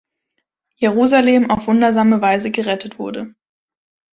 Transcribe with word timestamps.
Jerusalem 0.77 1.51
auf 1.51 1.67
wundersame 1.67 2.21
Weise 2.21 2.49
gerettet 2.49 2.97
wurde. 2.97 3.35